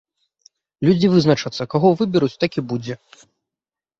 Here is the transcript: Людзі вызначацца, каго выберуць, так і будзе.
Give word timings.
Людзі 0.87 1.09
вызначацца, 1.15 1.67
каго 1.75 1.91
выберуць, 1.99 2.33
так 2.45 2.51
і 2.61 2.63
будзе. 2.71 2.95